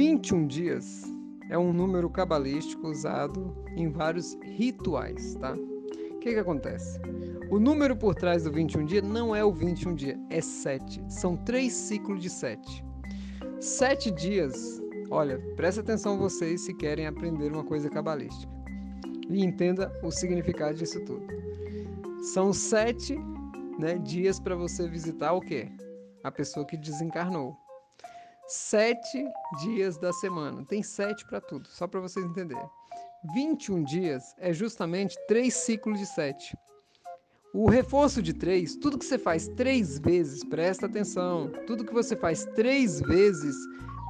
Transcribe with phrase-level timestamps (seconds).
[0.00, 1.02] 21 dias
[1.50, 5.52] é um número cabalístico usado em vários rituais, tá?
[5.52, 6.98] O que, que acontece?
[7.50, 11.04] O número por trás do 21 dia não é o 21 dia, é 7.
[11.06, 12.82] São três ciclos de 7.
[13.60, 14.80] Sete dias,
[15.10, 18.50] olha, presta atenção vocês se querem aprender uma coisa cabalística.
[19.28, 21.26] E entenda o significado disso tudo.
[22.32, 23.18] São sete
[23.78, 25.70] né, dias para você visitar o quê?
[26.24, 27.54] A pessoa que desencarnou
[28.50, 29.24] sete
[29.60, 30.64] dias da semana.
[30.64, 32.68] Tem sete para tudo, só para vocês entenderem.
[33.32, 36.56] 21 dias é justamente três ciclos de sete.
[37.54, 42.16] O reforço de três, tudo que você faz três vezes, presta atenção, tudo que você
[42.16, 43.54] faz três vezes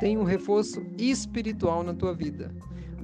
[0.00, 2.54] tem um reforço espiritual na tua vida.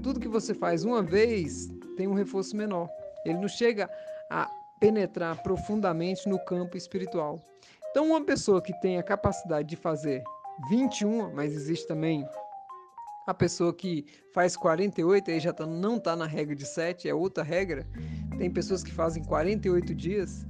[0.03, 2.89] Tudo que você faz uma vez tem um reforço menor.
[3.25, 3.91] Ele não chega
[4.31, 4.49] a
[4.81, 7.39] penetrar profundamente no campo espiritual.
[7.91, 10.23] Então, uma pessoa que tem a capacidade de fazer
[10.69, 12.27] 21, mas existe também
[13.27, 17.15] a pessoa que faz 48, aí já tá, não está na regra de 7, é
[17.15, 17.87] outra regra.
[18.39, 20.47] Tem pessoas que fazem 48 dias.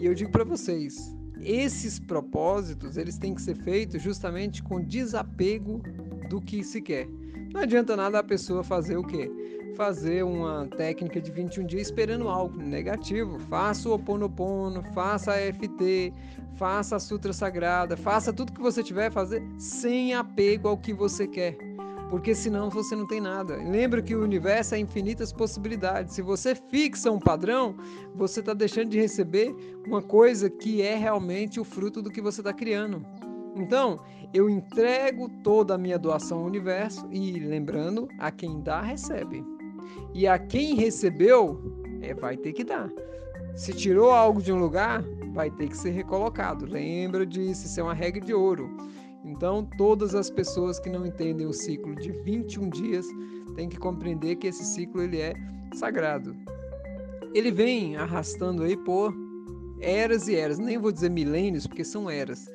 [0.00, 5.80] E eu digo para vocês, esses propósitos, eles têm que ser feitos justamente com desapego
[6.28, 7.06] do que se quer.
[7.52, 9.30] Não adianta nada a pessoa fazer o quê?
[9.78, 13.38] fazer uma técnica de 21 dias esperando algo negativo.
[13.38, 16.12] Faça o Oponopono, faça a FT,
[16.56, 20.92] faça a Sutra Sagrada, faça tudo que você tiver a fazer sem apego ao que
[20.92, 21.56] você quer.
[22.10, 23.54] Porque senão você não tem nada.
[23.54, 26.14] Lembra que o universo é infinitas possibilidades.
[26.14, 27.76] Se você fixa um padrão,
[28.16, 29.54] você está deixando de receber
[29.86, 33.06] uma coisa que é realmente o fruto do que você está criando.
[33.58, 34.00] Então,
[34.32, 39.44] eu entrego toda a minha doação ao universo e, lembrando, a quem dá, recebe.
[40.14, 41.60] E a quem recebeu,
[42.00, 42.90] é, vai ter que dar.
[43.56, 46.66] Se tirou algo de um lugar, vai ter que ser recolocado.
[46.66, 48.70] Lembra disso, isso é uma regra de ouro.
[49.24, 53.06] Então, todas as pessoas que não entendem o ciclo de 21 dias
[53.56, 55.34] têm que compreender que esse ciclo ele é
[55.74, 56.36] sagrado.
[57.34, 59.14] Ele vem arrastando aí por
[59.80, 62.48] eras e eras, nem vou dizer milênios, porque são eras.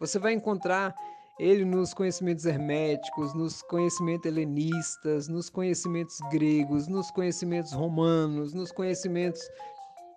[0.00, 0.94] Você vai encontrar
[1.38, 9.48] ele nos conhecimentos herméticos, nos conhecimentos helenistas, nos conhecimentos gregos, nos conhecimentos romanos, nos conhecimentos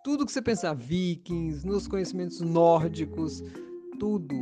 [0.03, 3.43] tudo que você pensar, vikings, nos conhecimentos nórdicos,
[3.99, 4.33] tudo,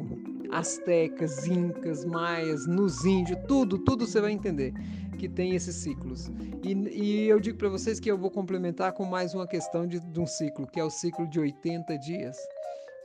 [0.51, 4.73] astecas, incas, maias, nos índios, tudo, tudo você vai entender
[5.17, 6.31] que tem esses ciclos.
[6.63, 9.99] E, e eu digo para vocês que eu vou complementar com mais uma questão de,
[9.99, 12.37] de um ciclo, que é o ciclo de 80 dias.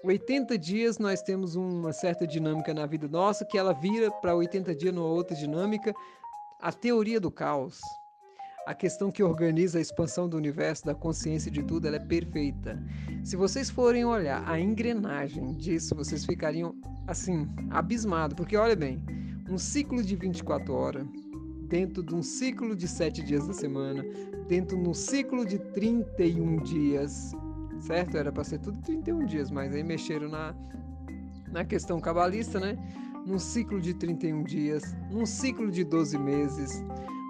[0.04, 4.74] 80 dias nós temos uma certa dinâmica na vida nossa que ela vira para 80
[4.74, 5.94] dias numa outra dinâmica.
[6.60, 7.80] A teoria do caos,
[8.66, 12.78] a questão que organiza a expansão do universo, da consciência de tudo, ela é perfeita.
[13.24, 16.74] Se vocês forem olhar a engrenagem disso, vocês ficariam
[17.06, 19.02] assim, abismados, porque olha bem,
[19.48, 21.06] um ciclo de 24 horas,
[21.66, 24.04] dentro de um ciclo de 7 dias da semana,
[24.48, 27.32] dentro de um ciclo de 31 dias,
[27.80, 28.16] certo?
[28.16, 30.54] Era para ser tudo 31 dias, mas aí mexeram na,
[31.50, 32.76] na questão cabalista, né?
[33.26, 36.84] Num ciclo de 31 dias, num ciclo de 12 meses,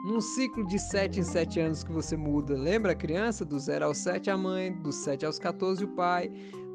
[0.05, 2.55] num ciclo de 7 em 7 anos que você muda.
[2.55, 3.45] Lembra a criança?
[3.45, 6.31] Do 0 aos 7 a mãe, do 7 aos 14 o pai,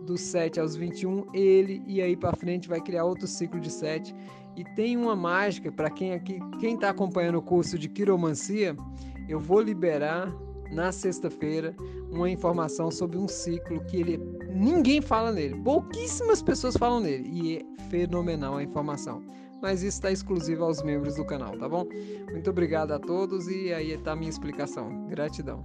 [0.06, 4.16] do 7 aos 21 ele, e aí para frente vai criar outro ciclo de 7.
[4.56, 8.76] E tem uma mágica para quem aqui, quem está acompanhando o curso de quiromancia,
[9.28, 10.34] eu vou liberar
[10.72, 11.76] na sexta-feira
[12.12, 14.18] uma informação sobre um ciclo que ele
[14.50, 19.22] ninguém fala nele, pouquíssimas pessoas falam nele e é fenomenal a informação.
[19.62, 21.86] Mas isso está exclusivo aos membros do canal, tá bom?
[22.32, 25.08] Muito obrigado a todos e aí está a minha explicação.
[25.08, 25.64] Gratidão.